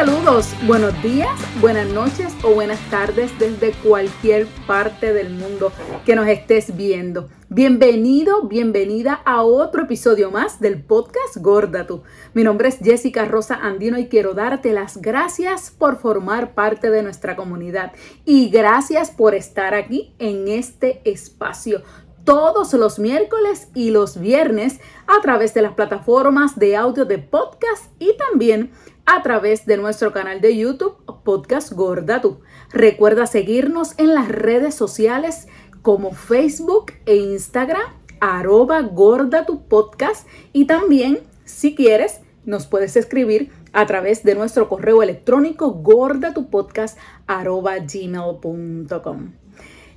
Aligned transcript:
Saludos, 0.00 0.54
buenos 0.66 1.02
días, 1.02 1.28
buenas 1.60 1.86
noches 1.88 2.32
o 2.42 2.54
buenas 2.54 2.80
tardes 2.88 3.38
desde 3.38 3.72
cualquier 3.86 4.46
parte 4.66 5.12
del 5.12 5.28
mundo 5.28 5.72
que 6.06 6.16
nos 6.16 6.26
estés 6.26 6.74
viendo. 6.74 7.28
Bienvenido, 7.50 8.44
bienvenida 8.44 9.20
a 9.26 9.42
otro 9.42 9.82
episodio 9.82 10.30
más 10.30 10.58
del 10.58 10.82
podcast 10.82 11.36
Gorda 11.36 11.86
Tú. 11.86 12.02
Mi 12.32 12.44
nombre 12.44 12.70
es 12.70 12.78
Jessica 12.78 13.26
Rosa 13.26 13.56
Andino 13.56 13.98
y 13.98 14.08
quiero 14.08 14.32
darte 14.32 14.72
las 14.72 15.02
gracias 15.02 15.70
por 15.70 15.98
formar 15.98 16.54
parte 16.54 16.88
de 16.88 17.02
nuestra 17.02 17.36
comunidad 17.36 17.92
y 18.24 18.48
gracias 18.48 19.10
por 19.10 19.34
estar 19.34 19.74
aquí 19.74 20.14
en 20.18 20.48
este 20.48 21.02
espacio 21.04 21.82
todos 22.24 22.72
los 22.74 22.98
miércoles 22.98 23.68
y 23.74 23.90
los 23.90 24.20
viernes 24.20 24.78
a 25.06 25.20
través 25.20 25.54
de 25.54 25.62
las 25.62 25.72
plataformas 25.72 26.58
de 26.58 26.76
audio 26.76 27.04
de 27.04 27.18
podcast 27.18 27.86
y 27.98 28.16
también 28.16 28.70
a 29.12 29.22
través 29.22 29.66
de 29.66 29.76
nuestro 29.76 30.12
canal 30.12 30.40
de 30.40 30.56
YouTube 30.56 30.94
Podcast 31.24 31.72
Gorda 31.72 32.20
Tú. 32.20 32.42
Recuerda 32.72 33.26
seguirnos 33.26 33.98
en 33.98 34.14
las 34.14 34.28
redes 34.28 34.76
sociales 34.76 35.48
como 35.82 36.12
Facebook 36.12 36.92
e 37.06 37.16
Instagram 37.16 37.82
arroba 38.20 38.82
gorda 38.82 39.46
tu 39.46 39.66
podcast 39.66 40.28
y 40.52 40.66
también 40.66 41.18
si 41.44 41.74
quieres 41.74 42.20
nos 42.44 42.68
puedes 42.68 42.94
escribir 42.94 43.50
a 43.72 43.84
través 43.84 44.22
de 44.22 44.36
nuestro 44.36 44.68
correo 44.68 45.02
electrónico 45.02 45.72
gorda 45.72 46.32
tu 46.32 46.48
podcast 46.48 46.96
gmail.com. 47.26 49.32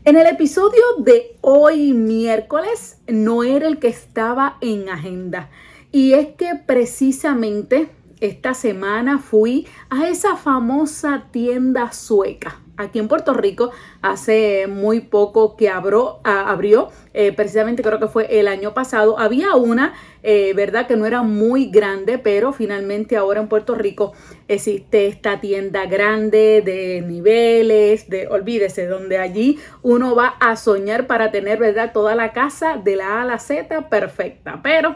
En 0.06 0.18
el 0.18 0.26
episodio 0.26 0.82
de 0.98 1.38
hoy 1.42 1.94
miércoles 1.94 2.98
no 3.08 3.44
era 3.44 3.68
el 3.68 3.78
que 3.78 3.90
estaba 3.90 4.58
en 4.60 4.90
agenda 4.90 5.52
y 5.92 6.14
es 6.14 6.30
que 6.30 6.56
precisamente 6.66 7.92
esta 8.20 8.54
semana 8.54 9.20
fui 9.20 9.68
a 9.90 10.08
esa 10.08 10.36
famosa 10.36 11.26
tienda 11.32 11.92
sueca. 11.92 12.60
Aquí 12.76 12.98
en 12.98 13.08
Puerto 13.08 13.36
Rico 13.36 13.72
hace 14.02 14.66
muy 14.66 15.00
poco 15.00 15.56
que 15.56 15.70
abrió, 15.70 16.90
eh, 17.14 17.32
precisamente 17.32 17.84
creo 17.84 18.00
que 18.00 18.08
fue 18.08 18.40
el 18.40 18.48
año 18.48 18.74
pasado. 18.74 19.20
Había 19.20 19.54
una, 19.54 19.94
eh, 20.24 20.54
¿verdad? 20.56 20.88
Que 20.88 20.96
no 20.96 21.06
era 21.06 21.22
muy 21.22 21.68
grande, 21.68 22.18
pero 22.18 22.52
finalmente 22.52 23.16
ahora 23.16 23.42
en 23.42 23.48
Puerto 23.48 23.76
Rico 23.76 24.14
existe 24.48 25.06
esta 25.06 25.40
tienda 25.40 25.86
grande 25.86 26.64
de 26.66 27.04
niveles, 27.06 28.10
de, 28.10 28.28
olvídese, 28.28 28.88
donde 28.88 29.20
allí 29.20 29.60
uno 29.84 30.16
va 30.16 30.30
a 30.40 30.56
soñar 30.56 31.06
para 31.06 31.30
tener, 31.30 31.60
¿verdad? 31.60 31.92
Toda 31.94 32.16
la 32.16 32.34
casa 32.34 32.78
de 32.84 32.96
la 32.96 33.20
A 33.20 33.22
a 33.22 33.26
la 33.26 33.38
Z 33.38 33.88
perfecta. 33.90 34.62
Pero 34.64 34.96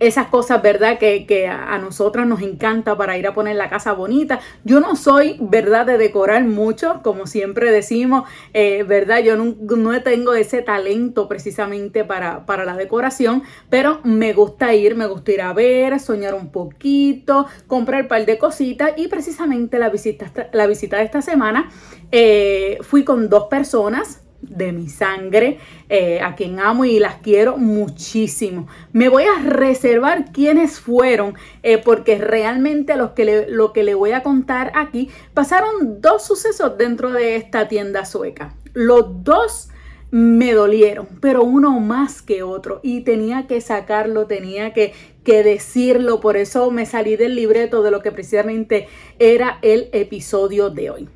esas 0.00 0.26
cosas, 0.28 0.60
¿verdad? 0.62 0.98
Que, 0.98 1.46
a 1.48 1.78
nosotras 1.78 2.26
nos 2.26 2.42
encanta 2.42 2.96
para 2.96 3.16
ir 3.16 3.26
a 3.26 3.34
poner 3.34 3.56
la 3.56 3.68
casa 3.68 3.92
bonita. 3.92 4.40
Yo 4.64 4.80
no 4.80 4.96
soy, 4.96 5.36
¿verdad? 5.40 5.86
De 5.86 5.98
decorar 5.98 6.44
mucho, 6.44 7.00
como 7.02 7.26
siempre 7.26 7.70
decimos, 7.70 8.28
eh, 8.54 8.82
¿verdad? 8.82 9.20
Yo 9.20 9.36
no, 9.36 10.02
tengo 10.02 10.34
ese 10.34 10.62
talento 10.62 11.28
precisamente 11.28 12.04
para, 12.04 12.46
para 12.46 12.64
la 12.64 12.76
decoración, 12.76 13.42
pero 13.68 14.00
me 14.02 14.32
gusta 14.32 14.74
ir, 14.74 14.96
me 14.96 15.06
gusta 15.06 15.32
ir 15.32 15.42
a 15.42 15.52
ver, 15.52 16.00
soñar 16.00 16.34
un 16.34 16.50
poquito, 16.50 17.46
comprar 17.66 18.02
un 18.02 18.08
par 18.08 18.24
de 18.24 18.38
cositas 18.38 18.92
y 18.96 19.08
precisamente 19.08 19.78
la 19.78 19.90
visita, 19.90 20.32
la 20.52 20.66
visita 20.66 20.96
de 20.96 21.04
esta 21.04 21.22
semana 21.22 21.70
eh, 22.10 22.78
fui 22.82 23.04
con 23.04 23.28
dos 23.28 23.44
personas 23.44 24.22
de 24.42 24.72
mi 24.72 24.88
sangre, 24.88 25.58
eh, 25.88 26.20
a 26.20 26.34
quien 26.34 26.60
amo 26.60 26.84
y 26.84 26.98
las 26.98 27.16
quiero 27.16 27.56
muchísimo. 27.56 28.68
Me 28.92 29.08
voy 29.08 29.24
a 29.24 29.42
reservar 29.42 30.32
quiénes 30.32 30.80
fueron, 30.80 31.34
eh, 31.62 31.78
porque 31.78 32.18
realmente 32.18 32.96
los 32.96 33.10
que 33.10 33.46
lo 33.48 33.72
que 33.72 33.82
le 33.82 33.94
voy 33.94 34.12
a 34.12 34.22
contar 34.22 34.72
aquí 34.74 35.10
pasaron 35.34 36.00
dos 36.00 36.24
sucesos 36.24 36.76
dentro 36.78 37.10
de 37.10 37.36
esta 37.36 37.68
tienda 37.68 38.04
sueca. 38.04 38.54
Los 38.72 39.24
dos 39.24 39.68
me 40.10 40.54
dolieron, 40.54 41.06
pero 41.20 41.42
uno 41.44 41.78
más 41.78 42.20
que 42.20 42.42
otro 42.42 42.80
y 42.82 43.02
tenía 43.02 43.46
que 43.46 43.60
sacarlo, 43.60 44.26
tenía 44.26 44.72
que, 44.72 44.92
que 45.24 45.42
decirlo, 45.44 46.20
por 46.20 46.36
eso 46.36 46.70
me 46.70 46.86
salí 46.86 47.16
del 47.16 47.36
libreto 47.36 47.82
de 47.82 47.90
lo 47.90 48.02
que 48.02 48.10
precisamente 48.10 48.88
era 49.18 49.58
el 49.62 49.88
episodio 49.92 50.70
de 50.70 50.90
hoy. 50.90 51.08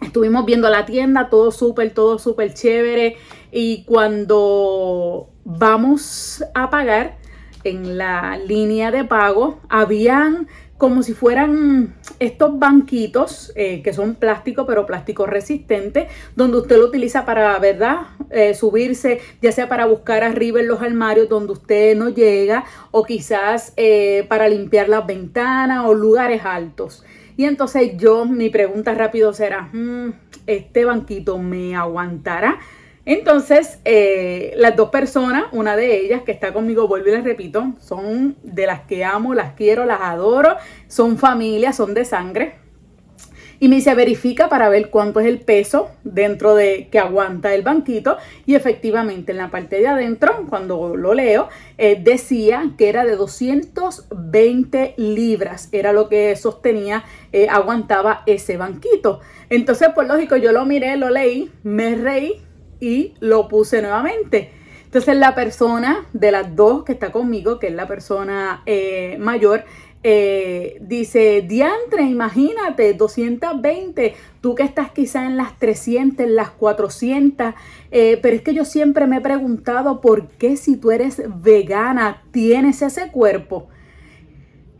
Estuvimos 0.00 0.44
viendo 0.46 0.68
la 0.70 0.86
tienda, 0.86 1.28
todo 1.28 1.50
súper, 1.50 1.92
todo 1.92 2.18
súper 2.18 2.54
chévere. 2.54 3.16
Y 3.50 3.84
cuando 3.84 5.28
vamos 5.44 6.44
a 6.54 6.70
pagar 6.70 7.18
en 7.64 7.98
la 7.98 8.38
línea 8.38 8.90
de 8.90 9.04
pago, 9.04 9.60
habían 9.68 10.48
como 10.78 11.02
si 11.02 11.12
fueran 11.12 11.96
estos 12.20 12.56
banquitos 12.56 13.52
eh, 13.56 13.82
que 13.82 13.92
son 13.92 14.14
plástico, 14.14 14.64
pero 14.64 14.86
plástico 14.86 15.26
resistente, 15.26 16.06
donde 16.36 16.58
usted 16.58 16.78
lo 16.78 16.86
utiliza 16.86 17.26
para, 17.26 17.58
¿verdad? 17.58 18.02
Eh, 18.30 18.54
subirse, 18.54 19.20
ya 19.42 19.50
sea 19.50 19.68
para 19.68 19.86
buscar 19.86 20.22
arriba 20.22 20.60
en 20.60 20.68
los 20.68 20.80
armarios 20.80 21.28
donde 21.28 21.52
usted 21.52 21.96
no 21.96 22.10
llega, 22.10 22.64
o 22.92 23.02
quizás 23.02 23.72
eh, 23.76 24.24
para 24.28 24.48
limpiar 24.48 24.88
las 24.88 25.04
ventanas 25.04 25.84
o 25.84 25.94
lugares 25.94 26.44
altos. 26.44 27.04
Y 27.38 27.44
entonces 27.44 27.92
yo, 27.96 28.24
mi 28.24 28.50
pregunta 28.50 28.94
rápido 28.94 29.32
será, 29.32 29.70
mm, 29.72 30.08
¿este 30.48 30.84
banquito 30.84 31.38
me 31.38 31.76
aguantará? 31.76 32.58
Entonces, 33.04 33.78
eh, 33.84 34.54
las 34.56 34.74
dos 34.74 34.90
personas, 34.90 35.44
una 35.52 35.76
de 35.76 36.00
ellas 36.00 36.22
que 36.22 36.32
está 36.32 36.52
conmigo, 36.52 36.88
vuelvo 36.88 37.10
y 37.10 37.12
les 37.12 37.22
repito, 37.22 37.74
son 37.78 38.36
de 38.42 38.66
las 38.66 38.80
que 38.80 39.04
amo, 39.04 39.34
las 39.34 39.52
quiero, 39.52 39.84
las 39.84 40.00
adoro, 40.00 40.56
son 40.88 41.16
familia, 41.16 41.72
son 41.72 41.94
de 41.94 42.04
sangre. 42.04 42.56
Y 43.60 43.68
me 43.68 43.76
dice, 43.76 43.94
verifica 43.94 44.48
para 44.48 44.68
ver 44.68 44.90
cuánto 44.90 45.18
es 45.20 45.26
el 45.26 45.40
peso 45.40 45.90
dentro 46.04 46.54
de 46.54 46.88
que 46.90 46.98
aguanta 46.98 47.54
el 47.54 47.62
banquito. 47.62 48.16
Y 48.46 48.54
efectivamente, 48.54 49.32
en 49.32 49.38
la 49.38 49.50
parte 49.50 49.76
de 49.80 49.88
adentro, 49.88 50.46
cuando 50.48 50.96
lo 50.96 51.14
leo, 51.14 51.48
eh, 51.76 52.00
decía 52.00 52.70
que 52.78 52.88
era 52.88 53.04
de 53.04 53.16
220 53.16 54.94
libras. 54.96 55.68
Era 55.72 55.92
lo 55.92 56.08
que 56.08 56.36
sostenía, 56.36 57.04
eh, 57.32 57.48
aguantaba 57.50 58.22
ese 58.26 58.56
banquito. 58.56 59.20
Entonces, 59.50 59.88
pues 59.94 60.06
lógico, 60.06 60.36
yo 60.36 60.52
lo 60.52 60.64
miré, 60.64 60.96
lo 60.96 61.10
leí, 61.10 61.50
me 61.64 61.96
reí 61.96 62.40
y 62.80 63.14
lo 63.18 63.48
puse 63.48 63.82
nuevamente. 63.82 64.52
Entonces 64.88 65.16
la 65.16 65.34
persona 65.34 66.06
de 66.14 66.32
las 66.32 66.56
dos 66.56 66.82
que 66.82 66.92
está 66.92 67.12
conmigo, 67.12 67.58
que 67.58 67.66
es 67.66 67.74
la 67.74 67.86
persona 67.86 68.62
eh, 68.64 69.18
mayor, 69.20 69.64
eh, 70.04 70.78
dice, 70.80 71.42
diantre, 71.42 72.04
imagínate, 72.04 72.94
220, 72.94 74.14
tú 74.40 74.54
que 74.54 74.62
estás 74.62 74.92
quizá 74.92 75.26
en 75.26 75.36
las 75.36 75.58
300, 75.58 76.24
en 76.24 76.36
las 76.36 76.50
400, 76.50 77.54
eh, 77.90 78.18
pero 78.22 78.36
es 78.36 78.42
que 78.42 78.54
yo 78.54 78.64
siempre 78.64 79.06
me 79.06 79.16
he 79.16 79.20
preguntado 79.20 80.00
por 80.00 80.28
qué 80.28 80.56
si 80.56 80.76
tú 80.76 80.92
eres 80.92 81.22
vegana 81.42 82.22
tienes 82.30 82.82
ese 82.82 83.10
cuerpo. 83.10 83.68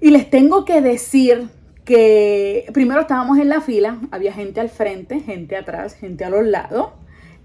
Y 0.01 0.11
les 0.11 0.31
tengo 0.31 0.65
que 0.65 0.81
decir 0.81 1.49
que 1.85 2.67
primero 2.73 3.01
estábamos 3.01 3.39
en 3.39 3.49
la 3.49 3.61
fila, 3.61 3.99
había 4.13 4.33
gente 4.33 4.61
al 4.61 4.69
frente, 4.69 5.21
gente 5.21 5.57
atrás, 5.57 5.95
gente 5.95 6.25
a 6.25 6.31
los 6.31 6.47
lados. 6.47 6.91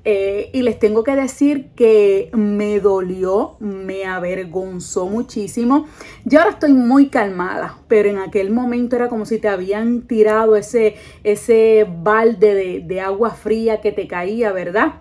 Eh, 0.05 0.49
y 0.51 0.63
les 0.63 0.79
tengo 0.79 1.05
que 1.05 1.15
decir 1.15 1.69
que 1.77 2.29
me 2.33 2.81
dolió, 2.81 3.55
me 3.61 4.03
avergonzó 4.03 5.07
muchísimo. 5.07 5.87
Yo 6.25 6.39
ahora 6.39 6.51
estoy 6.51 6.73
muy 6.73 7.07
calmada, 7.07 7.77
pero 7.87 8.09
en 8.09 8.17
aquel 8.17 8.51
momento 8.51 8.97
era 8.97 9.07
como 9.07 9.25
si 9.25 9.39
te 9.39 9.47
habían 9.47 10.01
tirado 10.01 10.57
ese, 10.57 10.95
ese 11.23 11.87
balde 11.89 12.81
de, 12.81 13.01
agua 13.01 13.31
fría 13.31 13.79
que 13.79 13.93
te 13.93 14.07
caía, 14.07 14.51
¿verdad? 14.51 14.95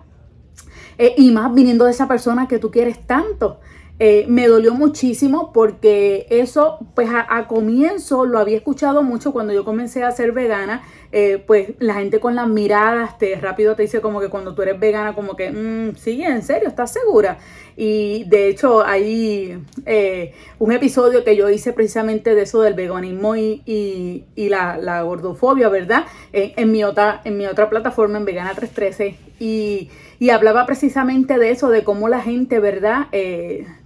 Eh, 0.97 1.15
y 1.17 1.31
más 1.31 1.53
viniendo 1.53 1.83
de 1.83 1.91
esa 1.91 2.07
persona 2.07 2.47
que 2.47 2.59
tú 2.59 2.71
quieres 2.71 3.05
tanto. 3.05 3.59
Eh, 4.05 4.25
me 4.27 4.49
dolió 4.49 4.73
muchísimo 4.73 5.53
porque 5.53 6.27
eso, 6.29 6.77
pues 6.93 7.07
a, 7.09 7.47
comienzo 7.47 8.25
lo 8.25 8.37
había 8.37 8.57
escuchado 8.57 9.01
mucho 9.01 9.31
cuando 9.31 9.53
yo 9.53 9.63
comencé 9.63 10.03
a 10.03 10.11
ser 10.11 10.33
vegana, 10.33 10.83
eh, 11.13 11.41
pues 11.47 11.69
la 11.79 11.93
gente 11.93 12.19
con 12.19 12.35
las 12.35 12.49
miradas 12.49 13.17
te 13.17 13.33
rápido 13.37 13.77
te 13.77 13.83
dice 13.83 14.01
como 14.01 14.19
que 14.19 14.27
cuando 14.27 14.53
tú 14.53 14.61
eres 14.61 14.77
vegana, 14.77 15.15
como 15.15 15.37
que, 15.37 15.51
mmm, 15.51 15.95
sí, 15.95 16.21
en 16.21 16.41
serio, 16.41 16.67
¿estás 16.67 16.91
segura? 16.91 17.37
Y 17.77 18.25
de 18.25 18.49
hecho 18.49 18.83
hay 18.85 19.63
eh, 19.85 20.33
un 20.59 20.73
episodio 20.73 21.23
que 21.23 21.37
yo 21.37 21.49
hice 21.49 21.71
precisamente 21.71 22.35
de 22.35 22.41
eso 22.41 22.61
del 22.61 22.73
veganismo 22.73 23.37
y, 23.37 24.25
la, 24.35 25.01
gordofobia, 25.03 25.69
¿verdad? 25.69 26.03
en, 26.33 26.71
mi 26.73 26.83
otra, 26.83 27.21
en 27.23 27.37
mi 27.37 27.45
otra 27.45 27.69
plataforma, 27.69 28.17
en 28.17 28.25
Vegana 28.25 28.53
313, 28.53 29.15
y, 29.39 29.89
y 30.19 30.29
hablaba 30.31 30.65
precisamente 30.65 31.37
de 31.37 31.51
eso, 31.51 31.69
de 31.69 31.85
cómo 31.85 32.09
la 32.09 32.19
gente, 32.19 32.59
¿verdad? 32.59 33.07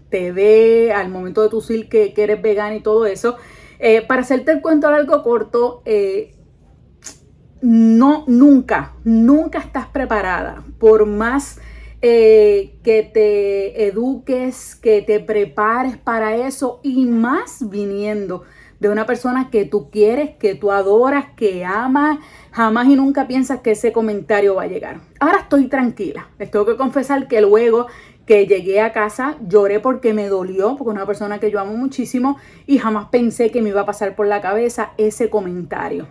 Te 0.10 0.32
ve 0.32 0.92
al 0.94 1.10
momento 1.10 1.42
de 1.42 1.50
tu 1.50 1.60
decir 1.60 1.90
que, 1.90 2.14
eres 2.16 2.42
vegana 2.42 2.76
y 2.76 2.82
todo 2.82 3.06
eso. 3.06 3.38
Eh, 3.80 4.02
para 4.02 4.22
hacerte 4.22 4.52
el 4.52 4.62
cuento 4.62 4.88
algo 4.88 5.22
corto, 5.24 5.82
eh, 5.86 6.36
no, 7.62 8.24
nunca, 8.28 8.96
nunca 9.04 9.60
estás 9.60 9.88
preparada. 9.88 10.64
Por 10.80 11.06
más 11.06 11.60
eh, 12.02 12.78
que 12.84 13.04
te 13.04 13.88
eduques, 13.88 14.76
que 14.76 15.02
te 15.02 15.20
prepares 15.20 15.98
para 15.98 16.36
eso 16.36 16.80
y 16.84 17.06
más 17.06 17.70
viniendo 17.70 18.44
de 18.80 18.90
una 18.90 19.06
persona 19.06 19.50
que 19.50 19.66
tú 19.66 19.90
quieres, 19.90 20.36
que 20.38 20.54
tú 20.54 20.72
adoras, 20.72 21.26
que 21.36 21.66
amas, 21.66 22.20
jamás 22.52 22.88
y 22.88 22.96
nunca 22.96 23.28
piensas 23.28 23.62
que 23.62 23.72
ese 23.72 23.92
comentario 23.92 24.56
va 24.56 24.64
a 24.64 24.68
llegar. 24.68 25.02
Ahora 25.20 25.40
estoy 25.40 25.68
tranquila. 25.68 26.30
Les 26.38 26.52
tengo 26.52 26.66
que 26.66 26.78
confesar 26.78 27.28
que 27.28 27.42
luego 27.42 27.88
que 28.28 28.46
llegué 28.46 28.82
a 28.82 28.92
casa 28.92 29.38
lloré 29.48 29.80
porque 29.80 30.14
me 30.14 30.28
dolió, 30.28 30.76
porque 30.76 30.92
es 30.92 30.96
una 30.96 31.08
persona 31.08 31.40
que 31.40 31.50
yo 31.50 31.60
amo 31.60 31.76
muchísimo 31.76 32.38
y 32.68 32.78
jamás 32.78 33.08
pensé 33.10 33.50
que 33.50 33.62
me 33.62 33.70
iba 33.70 33.82
a 33.82 33.86
pasar 33.86 34.16
por 34.16 34.28
la 34.28 34.42
cabeza 34.42 34.92
ese 34.98 35.30
comentario. 35.30 36.08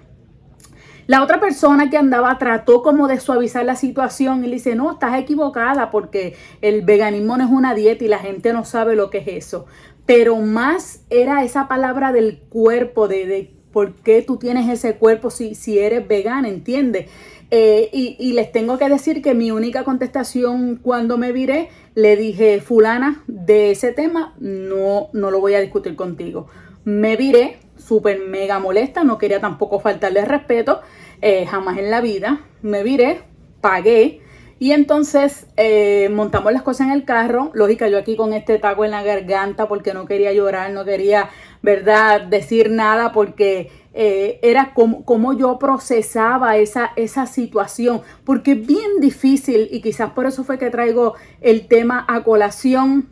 La 1.07 1.23
otra 1.23 1.39
persona 1.39 1.89
que 1.89 1.97
andaba 1.97 2.37
trató 2.39 2.83
como 2.83 3.07
de 3.07 3.21
suavizar 3.21 3.65
la 3.65 3.77
situación 3.77 4.45
y 4.45 4.49
le 4.49 4.55
dice, 4.55 4.75
no, 4.75 4.91
estás 4.91 5.17
equivocada 5.21 5.93
porque 5.93 6.35
el 6.63 6.83
veganismo 6.83 7.37
no 7.37 7.45
es 7.45 7.51
una 7.51 7.75
dieta 7.75 8.03
y 8.05 8.09
la 8.09 8.19
gente 8.19 8.53
no 8.53 8.65
sabe 8.65 8.97
lo 8.97 9.09
que 9.09 9.19
es 9.19 9.29
eso. 9.29 9.67
Pero 10.05 10.37
más 10.37 11.05
era 11.11 11.45
esa 11.45 11.69
palabra 11.69 12.13
del 12.13 12.41
cuerpo, 12.49 13.07
de, 13.07 13.27
de 13.27 13.56
por 13.77 13.93
qué 13.93 14.23
tú 14.23 14.39
tienes 14.39 14.71
ese 14.71 14.95
cuerpo 14.95 15.29
si, 15.29 15.55
si 15.55 15.79
eres 15.79 16.09
vegana, 16.09 16.49
¿entiendes? 16.49 17.11
Eh, 17.51 17.91
y, 17.93 18.33
les 18.33 18.51
tengo 18.51 18.79
que 18.79 18.89
decir 18.89 19.21
que 19.21 19.35
mi 19.35 19.51
única 19.51 19.85
contestación 19.85 20.77
cuando 20.77 21.19
me 21.19 21.31
viré, 21.31 21.69
le 21.95 22.17
dije, 22.17 22.63
fulana, 22.63 23.23
de 23.27 23.73
ese 23.73 23.93
tema 23.93 24.33
no, 24.41 25.09
no 25.13 25.31
lo 25.31 25.41
voy 25.41 25.53
a 25.53 25.61
discutir 25.61 25.95
contigo. 25.95 26.47
Me 26.87 27.19
viré, 27.19 27.59
súper 27.77 28.21
mega 28.21 28.59
molesta, 28.61 29.05
no 29.05 29.19
quería 29.19 29.43
tampoco 29.43 29.79
faltarle 29.79 30.25
respeto, 30.25 30.81
eh, 31.21 31.45
jamás 31.45 31.77
en 31.77 31.91
la 31.91 32.01
vida. 32.01 32.47
Me 32.63 32.83
viré, 32.83 33.25
pagué. 33.61 34.23
Y 34.59 34.73
entonces 34.73 35.47
eh, 35.57 36.09
montamos 36.11 36.53
las 36.53 36.63
cosas 36.63 36.87
en 36.87 36.93
el 36.93 37.05
carro. 37.05 37.51
Lógica, 37.55 37.89
yo 37.89 37.99
aquí 37.99 38.17
con 38.17 38.33
este 38.33 38.59
taco 38.59 38.85
en 38.85 38.91
la 38.91 39.03
garganta 39.03 39.69
porque 39.69 39.93
no 39.93 40.07
quería 40.07 40.33
llorar, 40.33 40.71
no 40.71 40.85
quería, 40.85 41.29
¿verdad?, 41.63 42.23
decir 42.23 42.71
nada 42.71 43.13
porque 43.13 43.71
eh, 43.93 44.39
era 44.43 44.73
como, 44.75 45.33
yo 45.35 45.59
procesaba 45.59 46.57
esa, 46.57 46.93
esa 46.97 47.27
situación. 47.27 48.01
Porque 48.25 48.53
es 48.53 48.67
bien 48.67 49.01
difícil 49.01 49.69
y 49.71 49.81
quizás 49.81 50.13
por 50.13 50.27
eso 50.27 50.43
fue 50.45 50.59
que 50.59 50.71
traigo 50.71 51.15
el 51.41 51.69
tema 51.69 52.05
a 52.09 52.23
colación 52.23 53.11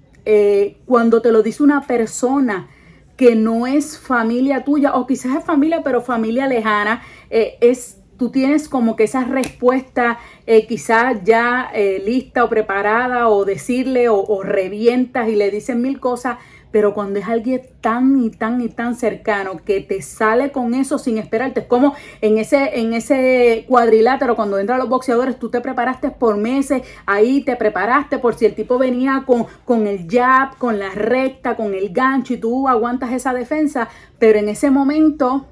cuando 0.87 1.21
te 1.21 1.31
lo 1.31 1.43
dice 1.43 1.63
una 1.63 1.83
persona 1.83 2.71
que 3.17 3.35
no 3.35 3.67
es 3.67 3.99
familia 3.99 4.65
tuya 4.65 4.95
o 4.95 5.07
quizás 5.07 5.37
es 5.37 5.45
familia 5.45 5.83
pero 5.83 6.01
familia 6.01 6.47
lejana, 6.47 7.03
eh, 7.31 7.57
es 7.61 8.01
tú 8.25 8.31
tienes 8.31 8.71
como 8.71 8.97
que 8.97 9.05
esa 9.05 9.25
respuesta 9.25 10.19
eh, 10.47 10.67
quizás 10.67 11.23
ya 11.25 11.71
eh, 11.75 12.03
lista 12.03 12.43
o 12.43 12.49
preparada 12.49 13.29
o 13.29 13.45
decirle 13.45 14.09
o, 14.09 14.43
revientas 14.43 15.29
y 15.29 15.37
le 15.37 15.51
dicen 15.51 15.83
mil 15.83 16.01
cosas 16.01 16.39
pero 16.71 16.95
cuando 16.95 17.19
es 17.19 17.27
alguien 17.29 17.61
tan 17.83 18.19
y 18.25 18.31
tan 18.31 18.63
y 18.63 18.71
tan 18.71 18.95
cercano 18.95 19.61
que 19.63 19.83
te 19.83 20.01
sale 20.01 20.53
con 20.53 20.73
eso 20.73 20.99
sin 20.99 21.19
esperarte, 21.19 21.61
es 21.61 21.67
como 21.67 21.95
en 22.23 22.39
ese, 22.39 22.81
en 22.81 22.95
ese 22.95 23.67
cuadrilátero 23.69 24.35
cuando 24.35 24.59
entran 24.59 24.79
los 24.79 24.89
boxeadores, 24.89 25.39
tú 25.39 25.51
te 25.51 25.61
preparaste 25.61 26.11
por 26.11 26.39
meses, 26.39 26.83
ahí 27.05 27.45
te 27.45 27.57
preparaste 27.57 28.19
por 28.19 28.35
si 28.35 28.47
el 28.47 28.55
tipo 28.55 28.79
venía 28.79 29.23
con, 29.27 29.47
con 29.67 29.87
el 29.87 30.09
jab, 30.11 30.57
con 30.57 30.79
la 30.79 30.91
recta, 30.91 31.57
con 31.57 31.75
el 31.75 31.91
gancho 31.91 32.33
y 32.33 32.39
tú 32.39 32.69
aguantas 32.69 33.13
esa 33.13 33.35
defensa, 33.35 33.89
pero 34.19 34.39
en 34.39 34.49
ese 34.49 34.71
momento 34.71 35.47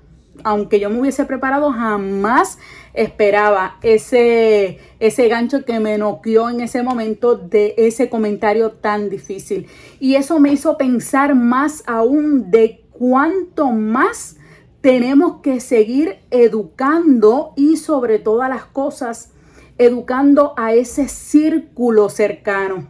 aunque 0.44 0.81
yo 0.81 0.90
me 0.90 1.00
hubiese 1.00 1.25
preparado, 1.25 1.73
jamás 1.73 2.58
esperaba 2.94 3.76
ese, 3.82 4.79
ese 5.00 5.29
gancho 5.29 5.64
que 5.64 5.81
me 5.81 5.99
noqueó 5.99 6.50
en 6.50 6.61
ese 6.61 6.82
momento 6.82 7.37
de 7.37 7.75
ese 7.79 8.08
comentario 8.08 8.73
tan 8.73 9.08
difícil. 9.08 9.67
Y 10.00 10.17
eso 10.17 10.40
me 10.40 10.52
hizo 10.52 10.76
pensar 10.76 11.34
más 11.34 11.84
aún 11.87 12.50
de 12.50 12.84
cuánto 12.90 13.70
más 13.70 14.37
tenemos 14.81 15.40
que 15.43 15.61
seguir 15.61 16.19
educando 16.31 17.52
y 17.56 17.76
sobre 17.76 18.19
todas 18.19 18.50
las 18.50 18.64
cosas, 18.64 19.31
educando 19.79 20.55
a 20.56 20.75
ese 20.75 21.08
círculo 21.08 22.08
cercano. 22.08 22.88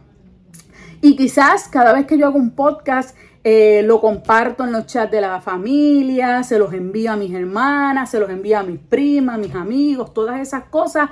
Y 1.01 1.15
quizás 1.15 1.67
cada 1.67 1.93
vez 1.93 2.05
que 2.05 2.17
yo 2.17 2.25
hago 2.25 2.39
un 2.39 2.51
podcast, 2.51 3.15
eh, 3.45 3.83
lo 3.83 3.99
comparto 3.99 4.63
en 4.63 4.71
los 4.71 4.85
chats 4.85 5.11
de 5.11 5.19
la 5.19 5.41
familia, 5.41 6.43
se 6.43 6.57
los 6.57 6.71
envío 6.71 7.11
a 7.11 7.17
mis 7.17 7.33
hermanas, 7.33 8.09
se 8.09 8.19
los 8.19 8.29
envío 8.29 8.57
a 8.57 8.63
mis 8.63 8.79
primas, 8.79 9.35
a 9.35 9.37
mis 9.37 9.53
amigos, 9.53 10.13
todas 10.13 10.39
esas 10.39 10.63
cosas. 10.65 11.09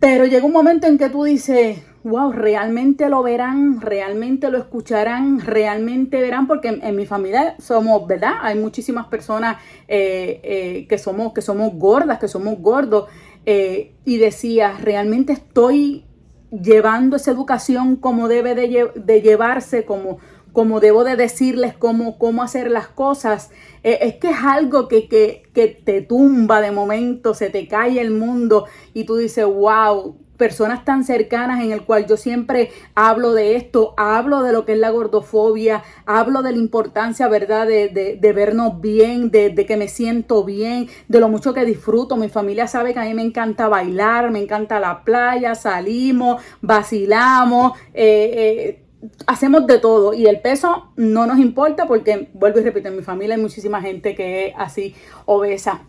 Pero 0.00 0.24
llega 0.24 0.46
un 0.46 0.52
momento 0.52 0.86
en 0.86 0.96
que 0.96 1.10
tú 1.10 1.24
dices, 1.24 1.82
wow, 2.02 2.32
realmente 2.32 3.10
lo 3.10 3.22
verán, 3.22 3.82
realmente 3.82 4.48
lo 4.48 4.56
escucharán, 4.56 5.40
realmente 5.40 6.18
verán, 6.22 6.46
porque 6.46 6.68
en, 6.68 6.96
mi 6.96 7.04
familia 7.04 7.56
somos, 7.58 8.06
¿verdad? 8.06 8.34
Hay 8.40 8.58
muchísimas 8.58 9.08
personas 9.08 9.58
eh, 9.86 10.40
eh, 10.42 10.86
que, 10.88 10.96
somos, 10.96 11.34
que 11.34 11.42
somos 11.42 11.74
gordas, 11.74 12.18
que 12.18 12.28
somos 12.28 12.58
gordos. 12.58 13.04
y 13.44 14.16
decía, 14.18 14.78
realmente 14.80 15.34
estoy 15.34 16.04
llevando 16.50 17.16
esa 17.16 17.30
educación 17.30 17.96
como 17.96 18.28
debe 18.28 18.54
de, 18.54 18.90
de 18.94 19.20
llevarse, 19.20 19.84
como 19.84 20.18
como 20.58 20.80
debo 20.80 21.04
de 21.04 21.14
decirles 21.14 21.72
cómo, 21.78 22.18
cómo 22.18 22.42
hacer 22.42 22.68
las 22.68 22.88
cosas. 22.88 23.52
Eh, 23.84 24.00
es 24.02 24.16
que 24.16 24.30
es 24.30 24.38
algo 24.42 24.88
que, 24.88 25.44
te 25.54 26.00
tumba 26.02 26.60
de 26.60 26.72
momento, 26.72 27.32
se 27.32 27.48
te 27.48 27.68
cae 27.68 28.00
el 28.00 28.10
mundo 28.10 28.64
y 28.92 29.04
tú 29.04 29.14
dices, 29.14 29.44
wow, 29.46 30.16
personas 30.36 30.84
tan 30.84 31.04
cercanas 31.04 31.62
en 31.62 31.70
el 31.70 31.84
cual 31.84 32.08
yo 32.08 32.16
siempre 32.16 32.72
hablo 32.96 33.34
de 33.34 33.54
esto, 33.54 33.94
hablo 33.96 34.42
de 34.42 34.52
lo 34.52 34.64
que 34.64 34.72
es 34.72 34.80
la 34.80 34.90
gordofobia, 34.90 35.84
hablo 36.06 36.42
de 36.42 36.50
la 36.50 36.58
importancia, 36.58 37.28
¿verdad?, 37.28 37.68
de, 37.68 38.32
vernos 38.34 38.80
bien, 38.80 39.30
de, 39.30 39.54
que 39.54 39.76
me 39.76 39.86
siento 39.86 40.42
bien, 40.42 40.88
de 41.06 41.20
lo 41.20 41.28
mucho 41.28 41.54
que 41.54 41.64
disfruto. 41.64 42.16
Mi 42.16 42.30
familia 42.30 42.66
sabe 42.66 42.94
que 42.94 42.98
a 42.98 43.04
mí 43.04 43.14
me 43.14 43.22
encanta 43.22 43.68
bailar, 43.68 44.32
me 44.32 44.40
encanta 44.40 44.80
la 44.80 45.04
playa, 45.04 45.54
salimos, 45.54 46.42
vacilamos, 46.62 47.78
eh, 47.94 48.80
eh 48.80 48.87
hacemos 49.26 49.66
de 49.66 49.78
todo 49.78 50.14
y 50.14 50.26
el 50.26 50.40
peso 50.40 50.90
no 50.96 51.26
nos 51.26 51.38
importa 51.38 51.86
porque, 51.86 52.30
vuelvo 52.34 52.60
y 52.60 52.64
repito, 52.64 52.88
en 52.88 52.96
mi 52.96 53.02
familia 53.02 53.36
hay 53.36 53.42
muchísima 53.42 53.80
gente 53.80 54.14
que 54.14 54.48
es 54.48 54.54
así 54.56 54.94
obesa, 55.24 55.82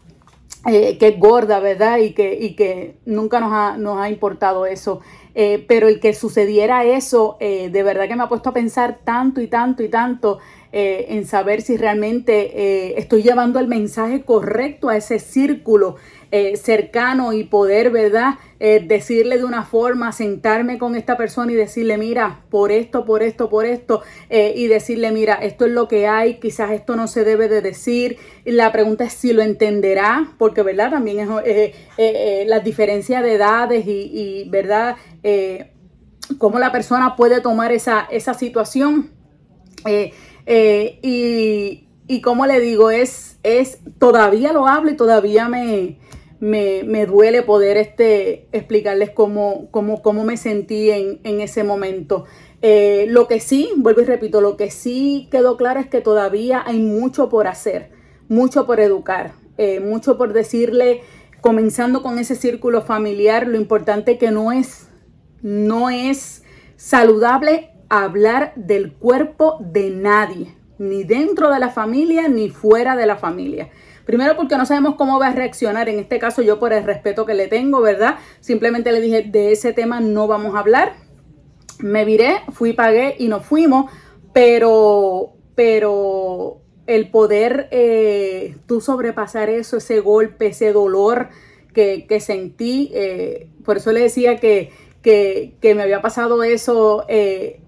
eh, 0.67 0.97
que 0.97 1.07
es 1.07 1.19
gorda, 1.19 1.59
¿verdad? 1.59 1.97
Y 1.97 2.13
que, 2.13 2.37
y 2.39 2.55
que 2.55 2.97
nunca 3.05 3.39
nos 3.39 3.51
ha, 3.53 3.77
nos 3.77 3.97
ha 3.97 4.09
importado 4.09 4.65
eso. 4.65 5.01
Eh, 5.35 5.63
pero 5.67 5.87
el 5.87 5.99
que 5.99 6.13
sucediera 6.13 6.83
eso, 6.83 7.37
eh, 7.39 7.69
de 7.69 7.83
verdad 7.83 8.07
que 8.07 8.15
me 8.15 8.23
ha 8.23 8.29
puesto 8.29 8.49
a 8.49 8.53
pensar 8.53 8.99
tanto 9.03 9.41
y 9.41 9.47
tanto 9.47 9.83
y 9.83 9.89
tanto 9.89 10.39
en 10.71 11.25
saber 11.25 11.61
si 11.61 11.77
realmente 11.77 12.99
estoy 12.99 13.23
llevando 13.23 13.59
el 13.59 13.67
mensaje 13.67 14.21
correcto 14.21 14.89
a 14.89 14.97
ese 14.97 15.19
círculo 15.19 15.95
eh, 16.31 16.57
cercano 16.57 17.33
y 17.33 17.43
poder, 17.43 17.89
¿verdad? 17.89 18.35
Eh, 18.59 18.85
decirle 18.85 19.39
de 19.39 19.45
una 19.45 19.65
forma, 19.65 20.11
sentarme 20.11 20.77
con 20.77 20.95
esta 20.95 21.17
persona 21.17 21.51
y 21.51 21.55
decirle, 21.55 21.97
mira, 21.97 22.43
por 22.51 22.71
esto, 22.71 23.03
por 23.03 23.23
esto, 23.23 23.49
por 23.49 23.65
esto, 23.65 24.03
eh, 24.29 24.53
y 24.55 24.67
decirle, 24.67 25.11
mira, 25.11 25.33
esto 25.33 25.65
es 25.65 25.71
lo 25.71 25.87
que 25.87 26.05
hay, 26.05 26.35
quizás 26.35 26.69
esto 26.69 26.95
no 26.95 27.07
se 27.07 27.23
debe 27.23 27.47
de 27.49 27.63
decir. 27.63 28.17
La 28.45 28.71
pregunta 28.71 29.05
es 29.05 29.13
si 29.13 29.33
lo 29.33 29.41
entenderá, 29.41 30.33
porque, 30.37 30.61
¿verdad? 30.61 30.91
También 30.91 31.27
es 31.45 32.47
la 32.47 32.59
diferencia 32.59 33.23
de 33.23 33.33
edades 33.33 33.87
y, 33.87 34.11
y 34.13 34.49
¿verdad? 34.49 34.97
cómo 36.37 36.59
la 36.59 36.71
persona 36.71 37.15
puede 37.15 37.41
tomar 37.41 37.71
esa, 37.71 38.07
esa 38.11 38.35
situación. 38.35 39.09
Y, 40.49 41.87
y 42.07 42.21
como 42.21 42.45
le 42.47 42.59
digo, 42.59 42.89
es, 42.89 43.37
es, 43.43 43.79
todavía 43.99 44.51
lo 44.51 44.67
hablo 44.67 44.89
y 44.89 44.95
todavía 44.95 45.47
me, 45.47 45.97
me, 46.39 47.05
duele 47.05 47.43
poder 47.43 47.77
este, 47.77 48.47
explicarles 48.51 49.11
cómo, 49.11 49.67
cómo, 49.71 50.01
cómo 50.01 50.23
me 50.23 50.37
sentí 50.37 50.89
en, 50.89 51.19
ese 51.23 51.63
momento. 51.63 52.25
Eh, 52.61 53.05
lo 53.09 53.27
que 53.27 53.39
sí, 53.39 53.69
vuelvo 53.77 54.01
y 54.01 54.05
repito, 54.05 54.41
lo 54.41 54.57
que 54.57 54.71
sí 54.71 55.27
quedó 55.31 55.57
claro 55.57 55.79
es 55.79 55.87
que 55.87 56.01
todavía 56.01 56.63
hay 56.65 56.79
mucho 56.79 57.29
por 57.29 57.47
hacer, 57.47 57.91
mucho 58.27 58.65
por 58.65 58.79
educar, 58.79 59.33
eh, 59.57 59.79
mucho 59.79 60.17
por 60.17 60.33
decirle, 60.33 61.01
comenzando 61.41 62.01
con 62.01 62.19
ese 62.19 62.35
círculo 62.35 62.81
familiar, 62.81 63.47
lo 63.47 63.57
importante 63.57 64.17
que 64.17 64.31
no 64.31 64.51
es, 64.51 64.87
no 65.41 65.89
es 65.89 66.43
saludable 66.75 67.71
hablar 67.89 68.53
del 68.55 68.93
cuerpo 68.93 69.57
de 69.59 69.89
nadie, 69.89 70.55
ni 70.77 71.03
dentro 71.03 71.51
de 71.51 71.59
la 71.59 71.69
familia 71.69 72.27
ni 72.27 72.49
fuera 72.49 72.95
de 72.95 73.05
la 73.05 73.17
familia. 73.17 73.69
Primero 74.09 74.35
porque 74.35 74.57
no 74.57 74.65
sabemos 74.65 74.95
cómo 74.95 75.19
va 75.19 75.27
a 75.27 75.33
reaccionar. 75.33 75.87
En 75.87 75.99
este 75.99 76.17
caso 76.17 76.41
yo 76.41 76.57
por 76.59 76.73
el 76.73 76.83
respeto 76.83 77.27
que 77.27 77.35
le 77.35 77.47
tengo, 77.47 77.79
¿verdad? 77.79 78.15
Simplemente 78.39 78.91
le 78.91 79.01
dije, 79.01 79.21
de 79.21 79.51
ese 79.51 79.71
tema 79.71 79.99
no 79.99 80.25
vamos 80.25 80.55
a 80.55 80.59
hablar. 80.59 80.93
Me 81.77 82.05
viré, 82.05 82.41
fui, 82.51 82.73
pagué 82.73 83.15
y 83.19 83.27
nos 83.27 83.45
fuimos. 83.45 83.91
Pero, 84.33 85.33
pero 85.53 86.61
el 86.87 87.11
poder 87.11 87.67
eh, 87.69 88.55
tú 88.65 88.81
sobrepasar 88.81 89.51
eso, 89.51 89.77
ese 89.77 89.99
golpe, 89.99 90.47
ese 90.47 90.73
dolor 90.73 91.29
que, 91.71 92.19
sentí, 92.19 92.91
eh, 92.95 93.47
por 93.63 93.77
eso 93.77 93.91
le 93.91 94.01
decía 94.01 94.37
que, 94.37 94.71
que, 95.03 95.75
me 95.75 95.83
había 95.83 96.01
pasado 96.01 96.41
eso. 96.41 97.05
Eh, 97.07 97.61